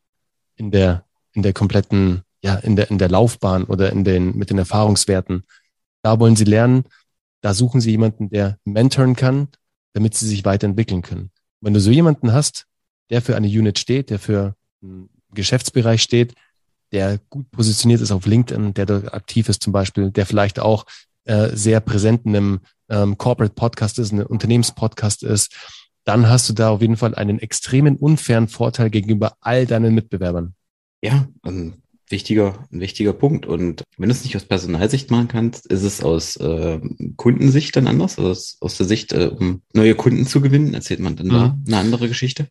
[0.55, 4.49] in der, in der kompletten, ja, in der, in der Laufbahn oder in den, mit
[4.49, 5.43] den Erfahrungswerten.
[6.03, 6.85] Da wollen sie lernen.
[7.43, 9.49] Da suchen sie jemanden, der mentoren kann,
[9.93, 11.29] damit sie sich weiterentwickeln können.
[11.59, 12.65] Wenn du so jemanden hast,
[13.09, 16.35] der für eine Unit steht, der für einen Geschäftsbereich steht,
[16.93, 20.85] der gut positioniert ist auf LinkedIn, der dort aktiv ist zum Beispiel, der vielleicht auch
[21.25, 25.53] äh, sehr präsent in einem ähm, Corporate Podcast ist, einem Unternehmenspodcast ist,
[26.05, 30.55] dann hast du da auf jeden Fall einen extremen unfairen Vorteil gegenüber all deinen Mitbewerbern.
[31.01, 31.27] Ja,
[32.13, 33.45] wichtiger, ein wichtiger Punkt.
[33.45, 36.79] Und wenn du es nicht aus Personalsicht machen kannst, ist es aus äh,
[37.17, 41.17] Kundensicht dann anders, aus, aus der Sicht, äh, um neue Kunden zu gewinnen, erzählt man
[41.17, 41.31] dann mhm.
[41.31, 42.47] da eine andere Geschichte?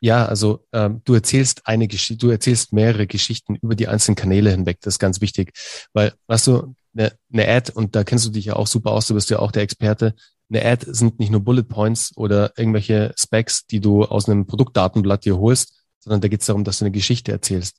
[0.00, 4.50] Ja, also ähm, du erzählst eine Geschichte, du erzählst mehrere Geschichten über die einzelnen Kanäle
[4.50, 4.78] hinweg.
[4.80, 5.52] Das ist ganz wichtig,
[5.92, 9.06] weil, weißt du, eine, eine Ad und da kennst du dich ja auch super aus,
[9.06, 10.14] du bist ja auch der Experte.
[10.50, 15.24] Eine Ad sind nicht nur Bullet Points oder irgendwelche Specs, die du aus einem Produktdatenblatt
[15.24, 17.78] dir holst, sondern da geht es darum, dass du eine Geschichte erzählst.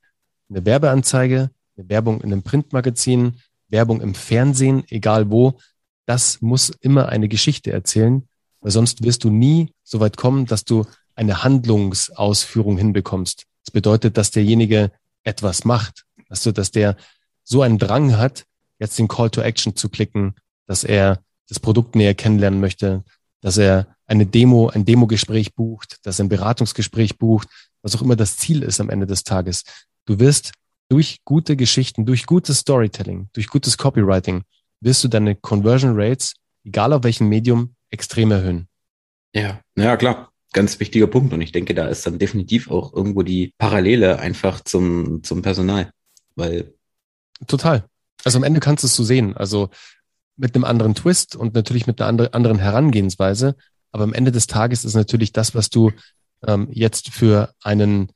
[0.50, 3.38] Eine Werbeanzeige, eine Werbung in einem Printmagazin,
[3.70, 5.58] Werbung im Fernsehen, egal wo,
[6.06, 8.28] das muss immer eine Geschichte erzählen,
[8.62, 13.46] weil sonst wirst du nie so weit kommen, dass du eine Handlungsausführung hinbekommst.
[13.64, 14.92] Das bedeutet, dass derjenige
[15.24, 16.96] etwas macht, dass du, dass der
[17.44, 18.46] so einen Drang hat,
[18.80, 20.36] jetzt den Call to Action zu klicken,
[20.68, 23.04] dass er das Produkt näher kennenlernen möchte,
[23.42, 27.48] dass er eine Demo, ein Demogespräch bucht, dass er ein Beratungsgespräch bucht,
[27.82, 29.64] was auch immer das Ziel ist am Ende des Tages.
[30.06, 30.52] Du wirst
[30.90, 34.44] durch gute Geschichten, durch gutes Storytelling, durch gutes Copywriting,
[34.82, 38.68] wirst du deine Conversion Rates, egal auf welchem Medium, extrem erhöhen.
[39.34, 41.34] Ja, ja klar ganz wichtiger Punkt.
[41.34, 45.92] Und ich denke, da ist dann definitiv auch irgendwo die Parallele einfach zum, zum Personal.
[46.36, 46.74] Weil.
[47.46, 47.86] Total.
[48.24, 49.38] Also am Ende kannst du es so sehen.
[49.38, 49.70] Also
[50.38, 53.56] mit einem anderen Twist und natürlich mit einer anderen Herangehensweise.
[53.92, 55.92] Aber am Ende des Tages ist natürlich das, was du
[56.48, 58.12] ähm, jetzt für einen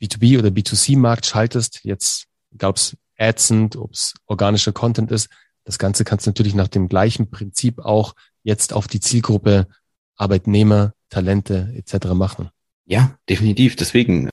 [0.00, 5.28] B2B oder B2C-Markt schaltest, jetzt egal ob es Ads sind, ob es organischer Content ist,
[5.64, 9.66] das Ganze kannst du natürlich nach dem gleichen Prinzip auch jetzt auf die Zielgruppe
[10.16, 12.08] Arbeitnehmer, Talente etc.
[12.08, 12.50] machen.
[12.86, 13.76] Ja, definitiv.
[13.76, 14.28] Deswegen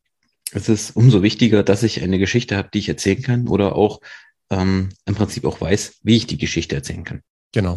[0.51, 4.01] ist es umso wichtiger, dass ich eine Geschichte habe, die ich erzählen kann oder auch
[4.49, 7.21] ähm, im Prinzip auch weiß, wie ich die Geschichte erzählen kann.
[7.53, 7.75] Genau.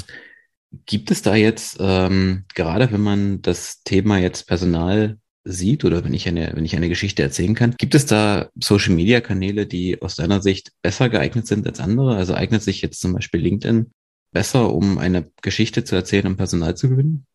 [0.87, 6.15] Gibt es da jetzt, ähm, gerade wenn man das Thema jetzt Personal sieht oder wenn
[6.15, 10.01] ich eine, wenn ich eine Geschichte erzählen kann, gibt es da Social Media Kanäle, die
[10.01, 12.17] aus deiner Sicht besser geeignet sind als andere?
[12.17, 13.91] Also eignet sich jetzt zum Beispiel LinkedIn
[14.33, 17.27] besser, um eine Geschichte zu erzählen und Personal zu gewinnen?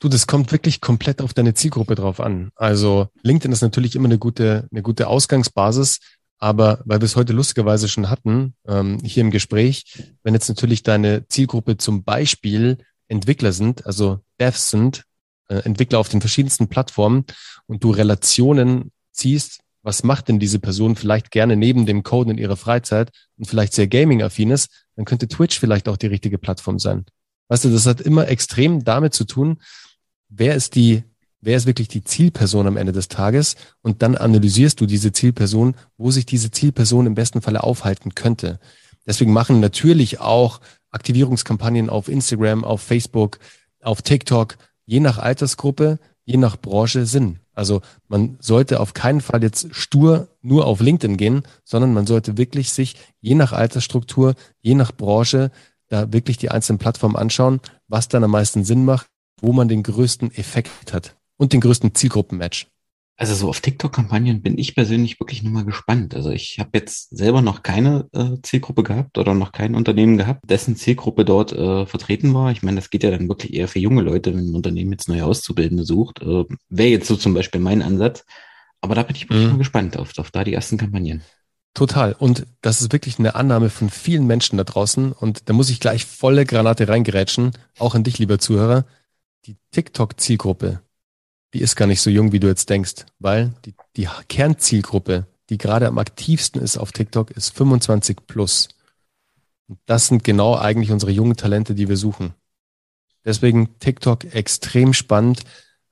[0.00, 2.50] Du, das kommt wirklich komplett auf deine Zielgruppe drauf an.
[2.56, 6.00] Also LinkedIn ist natürlich immer eine gute, eine gute Ausgangsbasis,
[6.38, 9.84] aber weil wir es heute lustigerweise schon hatten, ähm, hier im Gespräch,
[10.22, 15.04] wenn jetzt natürlich deine Zielgruppe zum Beispiel Entwickler sind, also Devs sind,
[15.58, 17.24] Entwickler auf den verschiedensten Plattformen
[17.66, 22.38] und du Relationen ziehst, was macht denn diese Person vielleicht gerne neben dem Code in
[22.38, 26.78] ihrer Freizeit und vielleicht sehr gaming-affin ist, dann könnte Twitch vielleicht auch die richtige Plattform
[26.78, 27.06] sein.
[27.48, 29.58] Weißt du, das hat immer extrem damit zu tun,
[30.28, 31.02] wer ist die,
[31.40, 35.74] wer ist wirklich die Zielperson am Ende des Tages und dann analysierst du diese Zielperson,
[35.96, 38.60] wo sich diese Zielperson im besten Falle aufhalten könnte.
[39.06, 40.60] Deswegen machen natürlich auch
[40.90, 43.38] Aktivierungskampagnen auf Instagram, auf Facebook,
[43.82, 44.56] auf TikTok,
[44.90, 47.38] je nach Altersgruppe, je nach Branche Sinn.
[47.54, 52.38] Also man sollte auf keinen Fall jetzt stur nur auf LinkedIn gehen, sondern man sollte
[52.38, 55.50] wirklich sich je nach Altersstruktur, je nach Branche
[55.88, 59.06] da wirklich die einzelnen Plattformen anschauen, was dann am meisten Sinn macht
[59.40, 62.66] wo man den größten Effekt hat und den größten Zielgruppenmatch?
[63.20, 66.14] Also so auf TikTok-Kampagnen bin ich persönlich wirklich nur mal gespannt.
[66.14, 70.48] Also ich habe jetzt selber noch keine äh, Zielgruppe gehabt oder noch kein Unternehmen gehabt,
[70.48, 72.50] dessen Zielgruppe dort äh, vertreten war.
[72.50, 75.10] Ich meine, das geht ja dann wirklich eher für junge Leute, wenn ein Unternehmen jetzt
[75.10, 76.22] neue Auszubildende sucht.
[76.22, 78.24] Äh, Wäre jetzt so zum Beispiel mein Ansatz.
[78.80, 79.50] Aber da bin ich wirklich mhm.
[79.50, 81.20] mal gespannt auf, auf da die ersten Kampagnen.
[81.74, 82.14] Total.
[82.14, 85.12] Und das ist wirklich eine Annahme von vielen Menschen da draußen.
[85.12, 87.50] Und da muss ich gleich volle Granate reingerätschen.
[87.78, 88.86] Auch an dich, lieber Zuhörer
[89.44, 90.80] die TikTok-Zielgruppe,
[91.54, 95.58] die ist gar nicht so jung, wie du jetzt denkst, weil die, die Kernzielgruppe, die
[95.58, 98.68] gerade am aktivsten ist auf TikTok, ist 25 plus.
[99.66, 102.34] Und das sind genau eigentlich unsere jungen Talente, die wir suchen.
[103.24, 105.42] Deswegen TikTok extrem spannend,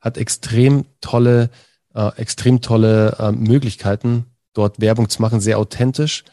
[0.01, 1.51] hat extrem tolle,
[1.95, 6.25] äh, extrem tolle äh, Möglichkeiten, dort Werbung zu machen, sehr authentisch.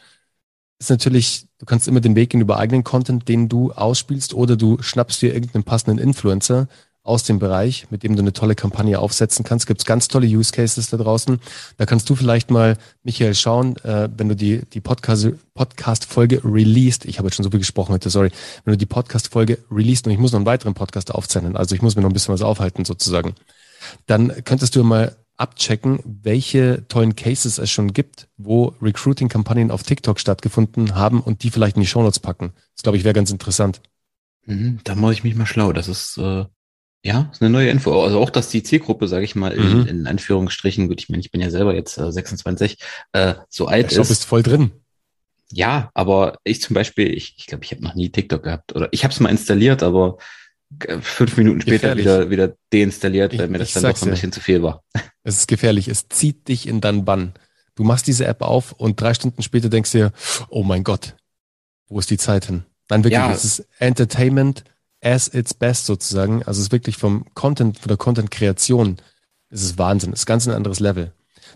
[0.78, 4.56] Ist natürlich, du kannst immer den Weg gehen über eigenen Content, den du ausspielst, oder
[4.56, 6.68] du schnappst dir irgendeinen passenden Influencer
[7.06, 9.66] aus dem Bereich, mit dem du eine tolle Kampagne aufsetzen kannst.
[9.66, 11.40] Gibt es ganz tolle Use Cases da draußen.
[11.76, 17.04] Da kannst du vielleicht mal, Michael, schauen, äh, wenn du die, die Podcast-Folge Podcast released,
[17.04, 18.30] ich habe jetzt schon so viel gesprochen heute, sorry,
[18.64, 21.82] wenn du die Podcast-Folge released und ich muss noch einen weiteren Podcast aufzeichnen, also ich
[21.82, 23.34] muss mir noch ein bisschen was aufhalten sozusagen,
[24.06, 30.18] dann könntest du mal abchecken, welche tollen Cases es schon gibt, wo Recruiting-Kampagnen auf TikTok
[30.18, 32.52] stattgefunden haben und die vielleicht in die Shownotes packen.
[32.74, 33.80] Das glaube ich wäre ganz interessant.
[34.46, 35.72] Mhm, da mache ich mich mal schlau.
[35.72, 36.46] Das ist äh,
[37.06, 38.02] ja ist eine neue Info.
[38.02, 39.86] Also auch, dass die Zielgruppe, sage ich mal, in, mhm.
[39.86, 42.78] in Anführungsstrichen, gut, ich meine, ich bin ja selber jetzt äh, 26,
[43.12, 44.04] äh, so alt ich ist.
[44.04, 44.72] Du bist voll drin.
[45.52, 48.74] Ja, aber ich zum Beispiel, ich glaube, ich, glaub, ich habe noch nie TikTok gehabt.
[48.74, 50.18] Oder ich habe es mal installiert, aber
[51.00, 54.62] fünf Minuten später wieder, wieder deinstalliert, weil mir das dann doch ein bisschen zu viel
[54.62, 54.82] war.
[55.22, 55.88] Es ist gefährlich.
[55.88, 57.32] Es zieht dich in deinen Bann.
[57.76, 60.12] Du machst diese App auf und drei Stunden später denkst du dir,
[60.48, 61.14] oh mein Gott,
[61.88, 62.64] wo ist die Zeit hin?
[62.88, 63.32] Nein, wirklich, ja.
[63.32, 64.64] es ist Entertainment
[65.06, 66.42] as its best sozusagen.
[66.42, 68.96] Also es ist wirklich vom Content, von der Content-Kreation,
[69.48, 70.12] es ist Wahnsinn.
[70.12, 71.12] Es ist ganz ein anderes Level.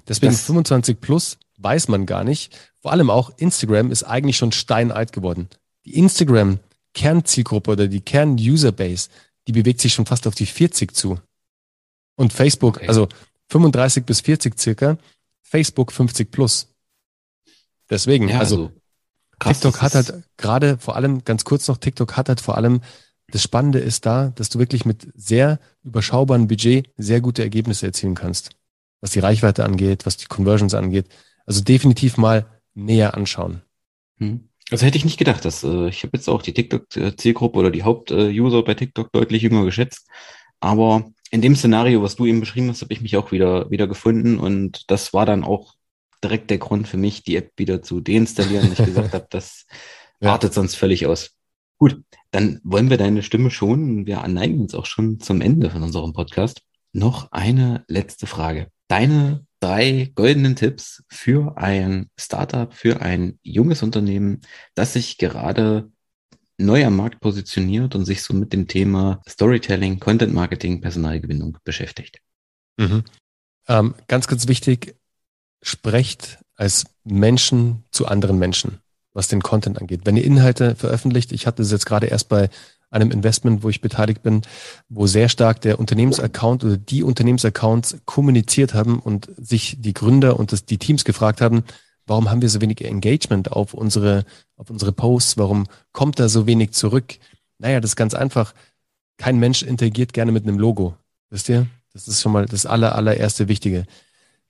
[0.06, 2.56] Deswegen das 25 plus weiß man gar nicht.
[2.80, 5.48] Vor allem auch Instagram ist eigentlich schon steinalt geworden.
[5.84, 6.60] Die Instagram
[6.94, 9.08] Kernzielgruppe oder die Kern-User-Base,
[9.46, 11.18] die bewegt sich schon fast auf die 40 zu.
[12.16, 12.88] Und Facebook, okay.
[12.88, 13.08] also
[13.48, 14.96] 35 bis 40 circa,
[15.42, 16.68] Facebook 50 plus.
[17.88, 18.72] Deswegen, ja, also, also
[19.38, 22.80] krass, TikTok hat halt gerade vor allem, ganz kurz noch, TikTok hat halt vor allem,
[23.30, 28.14] das Spannende ist da, dass du wirklich mit sehr überschaubaren Budget sehr gute Ergebnisse erzielen
[28.14, 28.50] kannst.
[29.00, 31.06] Was die Reichweite angeht, was die Conversions angeht.
[31.46, 33.62] Also definitiv mal näher anschauen.
[34.18, 34.48] Hm.
[34.70, 37.82] Also hätte ich nicht gedacht, dass äh, ich habe jetzt auch die TikTok-Zielgruppe oder die
[37.82, 40.06] Hauptuser bei TikTok deutlich jünger geschätzt.
[40.60, 43.86] Aber in dem Szenario, was du eben beschrieben hast, habe ich mich auch wieder, wieder
[43.86, 45.74] gefunden und das war dann auch
[46.22, 48.72] direkt der Grund für mich, die App wieder zu deinstallieren.
[48.72, 49.66] ich gesagt habe, das
[50.20, 50.32] ja.
[50.32, 51.36] artet sonst völlig aus.
[51.80, 54.06] Gut, dann wollen wir deine Stimme schonen.
[54.06, 56.60] Wir neigen uns auch schon zum Ende von unserem Podcast.
[56.92, 58.70] Noch eine letzte Frage.
[58.86, 64.42] Deine drei goldenen Tipps für ein Startup, für ein junges Unternehmen,
[64.74, 65.90] das sich gerade
[66.58, 72.20] neu am Markt positioniert und sich so mit dem Thema Storytelling, Content Marketing, Personalgewinnung beschäftigt.
[72.76, 73.04] Mhm.
[73.68, 74.96] Ähm, ganz, ganz wichtig,
[75.62, 78.80] sprecht als Menschen zu anderen Menschen,
[79.20, 80.00] was den Content angeht.
[80.04, 82.48] Wenn ihr Inhalte veröffentlicht, ich hatte es jetzt gerade erst bei
[82.90, 84.40] einem Investment, wo ich beteiligt bin,
[84.88, 90.52] wo sehr stark der Unternehmensaccount oder die Unternehmensaccounts kommuniziert haben und sich die Gründer und
[90.52, 91.64] das, die Teams gefragt haben,
[92.06, 94.24] warum haben wir so wenig Engagement auf unsere,
[94.56, 95.36] auf unsere Posts?
[95.36, 97.18] Warum kommt da so wenig zurück?
[97.58, 98.54] Naja, das ist ganz einfach.
[99.18, 100.96] Kein Mensch interagiert gerne mit einem Logo.
[101.28, 101.66] Wisst ihr?
[101.92, 103.84] Das ist schon mal das aller, allererste Wichtige.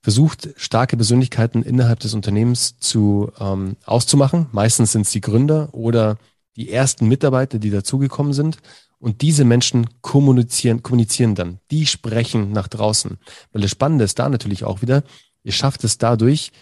[0.02, 4.46] Versucht, starke Persönlichkeiten innerhalb des Unternehmens zu ähm, auszumachen.
[4.52, 6.16] Meistens sind es die Gründer oder
[6.56, 8.58] die ersten Mitarbeiter, die dazugekommen sind.
[8.98, 11.58] Und diese Menschen kommunizieren, kommunizieren dann.
[11.70, 13.18] Die sprechen nach draußen.
[13.52, 15.02] Weil das Spannende ist da natürlich auch wieder,
[15.42, 16.52] ihr schafft es dadurch,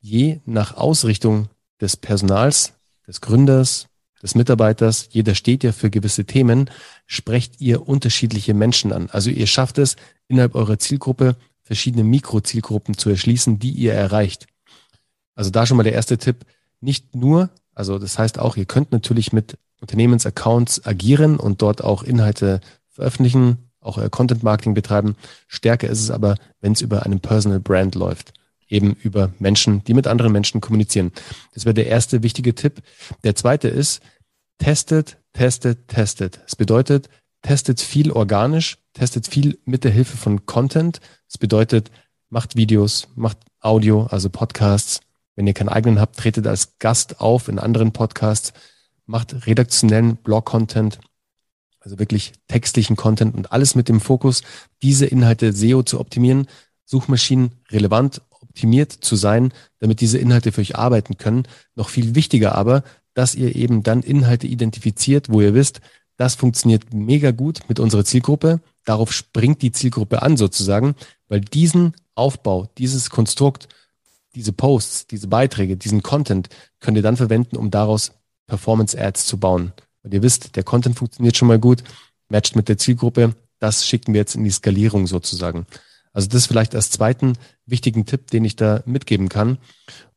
[0.00, 1.48] je nach Ausrichtung
[1.80, 2.74] des Personals,
[3.06, 3.88] des Gründers,
[4.22, 6.70] des Mitarbeiters, jeder steht ja für gewisse Themen,
[7.06, 9.08] sprecht ihr unterschiedliche Menschen an.
[9.10, 9.96] Also ihr schafft es,
[10.28, 14.46] innerhalb eurer Zielgruppe verschiedene Mikrozielgruppen zu erschließen, die ihr erreicht.
[15.34, 16.46] Also da schon mal der erste Tipp,
[16.80, 22.02] nicht nur also das heißt auch, ihr könnt natürlich mit Unternehmensaccounts agieren und dort auch
[22.02, 25.14] Inhalte veröffentlichen, auch Content Marketing betreiben.
[25.46, 28.32] Stärker ist es aber, wenn es über einen Personal Brand läuft.
[28.66, 31.12] Eben über Menschen, die mit anderen Menschen kommunizieren.
[31.52, 32.82] Das wäre der erste wichtige Tipp.
[33.22, 34.00] Der zweite ist,
[34.58, 36.40] testet, testet, testet.
[36.44, 37.10] Das bedeutet,
[37.46, 41.00] testet viel organisch, testet viel mit der Hilfe von Content.
[41.28, 41.92] Das bedeutet,
[42.28, 44.98] macht Videos, macht Audio, also Podcasts,
[45.36, 48.52] wenn ihr keinen eigenen habt, tretet als Gast auf in anderen Podcasts,
[49.04, 50.98] macht redaktionellen Blog-Content,
[51.78, 54.42] also wirklich textlichen Content und alles mit dem Fokus,
[54.82, 56.48] diese Inhalte SEO zu optimieren,
[56.84, 61.46] Suchmaschinen relevant optimiert zu sein, damit diese Inhalte für euch arbeiten können.
[61.76, 62.82] Noch viel wichtiger aber,
[63.14, 65.80] dass ihr eben dann Inhalte identifiziert, wo ihr wisst,
[66.16, 68.60] das funktioniert mega gut mit unserer Zielgruppe.
[68.84, 70.94] Darauf springt die Zielgruppe an sozusagen,
[71.28, 73.68] weil diesen Aufbau, dieses Konstrukt
[74.36, 76.48] diese Posts, diese Beiträge, diesen Content
[76.78, 78.12] könnt ihr dann verwenden, um daraus
[78.46, 79.72] Performance-Ads zu bauen.
[80.02, 81.82] Und ihr wisst, der Content funktioniert schon mal gut,
[82.28, 83.34] matcht mit der Zielgruppe.
[83.58, 85.66] Das schicken wir jetzt in die Skalierung sozusagen.
[86.12, 87.32] Also das vielleicht als zweiten
[87.64, 89.58] wichtigen Tipp, den ich da mitgeben kann.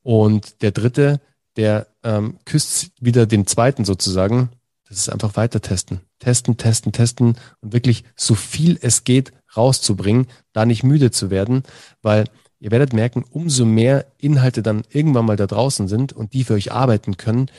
[0.03, 1.21] Und der dritte,
[1.55, 4.49] der ähm, küsst wieder den zweiten sozusagen.
[4.89, 6.02] Das ist einfach weiter testen.
[6.19, 11.63] Testen, testen, testen und wirklich so viel es geht rauszubringen, da nicht müde zu werden,
[12.02, 12.25] weil
[12.60, 16.56] Ihr werdet merken, umso mehr Inhalte dann irgendwann mal da draußen sind und die für
[16.56, 17.49] euch arbeiten können,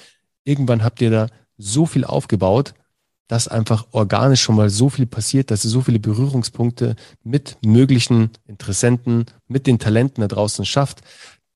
[0.44, 2.74] irgendwann habt ihr da so viel aufgebaut,
[3.26, 8.30] dass einfach organisch schon mal so viel passiert, dass ihr so viele Berührungspunkte mit möglichen
[8.46, 11.00] Interessenten, mit den Talenten da draußen schafft,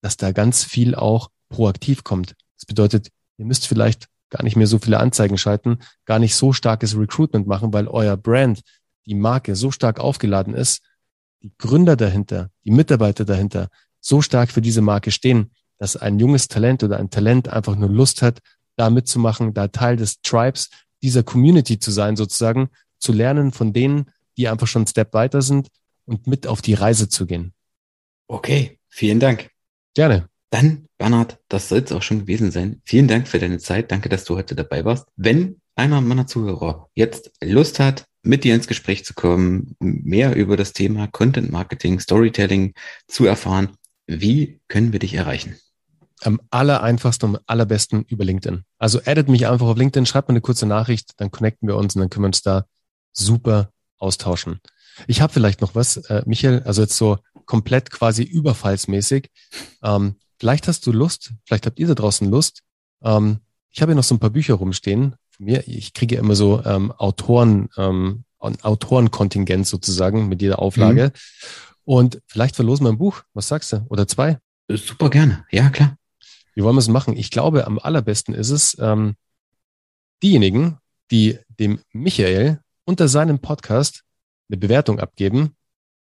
[0.01, 2.37] dass da ganz viel auch proaktiv kommt.
[2.57, 6.53] Das bedeutet, ihr müsst vielleicht gar nicht mehr so viele Anzeigen schalten, gar nicht so
[6.53, 8.62] starkes Recruitment machen, weil euer Brand,
[9.07, 10.83] die Marke so stark aufgeladen ist,
[11.42, 13.68] die Gründer dahinter, die Mitarbeiter dahinter
[14.01, 17.88] so stark für diese Marke stehen, dass ein junges Talent oder ein Talent einfach nur
[17.88, 18.40] Lust hat,
[18.77, 20.68] da mitzumachen, da Teil des Tribes,
[21.01, 25.42] dieser Community zu sein, sozusagen, zu lernen von denen, die einfach schon einen Step weiter
[25.42, 25.68] sind
[26.07, 27.53] und mit auf die Reise zu gehen.
[28.27, 29.51] Okay, vielen Dank.
[29.94, 30.29] Gerne.
[30.55, 32.81] Dann, Bernhard, das soll es auch schon gewesen sein.
[32.85, 33.90] Vielen Dank für deine Zeit.
[33.90, 35.09] Danke, dass du heute dabei warst.
[35.17, 40.57] Wenn einer meiner Zuhörer jetzt Lust hat, mit dir ins Gespräch zu kommen, mehr über
[40.57, 42.73] das Thema Content Marketing, Storytelling
[43.09, 43.71] zu erfahren,
[44.07, 45.57] wie können wir dich erreichen?
[46.23, 48.62] am aller einfachsten und allerbesten über LinkedIn.
[48.79, 51.97] Also addet mich einfach auf LinkedIn, schreibt mir eine kurze Nachricht, dann connecten wir uns
[51.97, 52.64] und dann können wir uns da
[53.12, 54.61] super austauschen.
[55.09, 59.31] Ich habe vielleicht noch was, äh, Michael, also jetzt so komplett quasi überfallsmäßig.
[59.83, 62.62] Ähm, vielleicht hast du Lust, vielleicht habt ihr da draußen Lust.
[63.03, 63.38] Ähm,
[63.70, 65.66] ich habe hier noch so ein paar Bücher rumstehen von mir.
[65.66, 71.12] Ich kriege immer so ähm, Autoren, ähm, Autorenkontingent sozusagen mit jeder Auflage.
[71.14, 71.18] Mhm.
[71.85, 73.23] Und vielleicht verlosen wir ein Buch.
[73.33, 73.85] Was sagst du?
[73.88, 74.38] Oder zwei?
[74.68, 75.44] Super gerne.
[75.51, 75.97] Ja, klar.
[76.55, 77.16] Wie wollen wir es machen?
[77.16, 79.16] Ich glaube, am allerbesten ist es, ähm,
[80.23, 80.79] diejenigen,
[81.11, 84.03] die dem Michael unter seinem Podcast
[84.49, 85.55] eine Bewertung abgeben,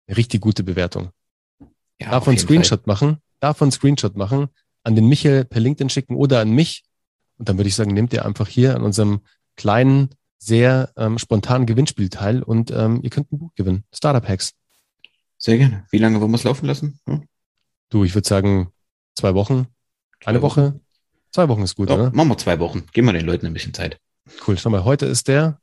[0.06, 1.10] eine richtig gute Bewertung.
[2.00, 2.94] Ja, davon Screenshot Fall.
[2.94, 4.48] machen, davon Screenshot machen,
[4.84, 6.84] an den Michael per LinkedIn schicken oder an mich.
[7.38, 9.20] Und dann würde ich sagen, nehmt ihr einfach hier an unserem
[9.56, 13.84] kleinen, sehr ähm, spontanen Gewinnspiel teil und ähm, ihr könnt ein Buch gewinnen.
[13.92, 14.54] Startup Hacks.
[15.38, 15.86] Sehr gerne.
[15.90, 17.00] Wie lange wollen wir es laufen lassen?
[17.06, 17.28] Hm?
[17.90, 18.72] Du, ich würde sagen,
[19.14, 19.66] zwei Wochen.
[20.24, 20.80] Eine Woche?
[21.30, 22.10] Zwei Wochen ist gut, ja, oder?
[22.12, 22.84] Machen wir zwei Wochen.
[22.92, 23.98] Geben wir den Leuten ein bisschen Zeit.
[24.46, 24.58] Cool.
[24.58, 25.58] Schau mal, heute ist der,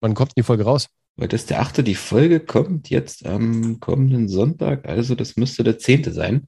[0.00, 0.88] wann kommt die Folge raus?
[1.20, 1.82] Heute ist der achte.
[1.82, 4.86] Die Folge kommt jetzt am kommenden Sonntag.
[4.86, 6.46] Also das müsste der zehnte sein.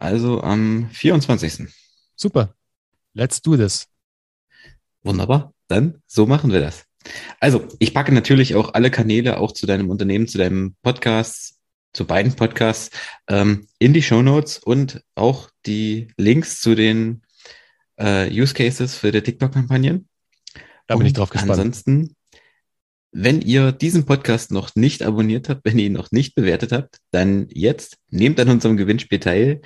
[0.00, 1.68] Also am 24.
[2.16, 2.54] Super.
[3.12, 3.86] Let's do this.
[5.02, 5.52] Wunderbar.
[5.68, 6.84] Dann so machen wir das.
[7.38, 11.58] Also, ich packe natürlich auch alle Kanäle auch zu deinem Unternehmen, zu deinem Podcast,
[11.92, 12.96] zu beiden Podcasts
[13.28, 17.22] ähm, in die Show Notes und auch die Links zu den
[17.96, 20.08] äh, Use Cases für die TikTok-Kampagnen.
[20.86, 21.52] Da bin und ich drauf gespannt.
[21.52, 22.16] Ansonsten,
[23.12, 26.98] wenn ihr diesen Podcast noch nicht abonniert habt, wenn ihr ihn noch nicht bewertet habt,
[27.10, 29.60] dann jetzt nehmt an unserem Gewinnspiel teil.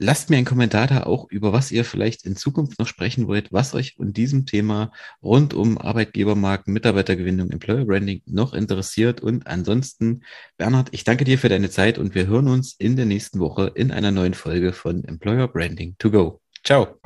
[0.00, 3.52] Lasst mir einen Kommentar da auch, über was ihr vielleicht in Zukunft noch sprechen wollt,
[3.52, 9.20] was euch in diesem Thema rund um Arbeitgebermarken, Mitarbeitergewinnung, Employer Branding noch interessiert.
[9.20, 10.22] Und ansonsten,
[10.56, 13.72] Bernhard, ich danke dir für deine Zeit und wir hören uns in der nächsten Woche
[13.74, 16.40] in einer neuen Folge von Employer Branding to Go.
[16.62, 16.98] Ciao.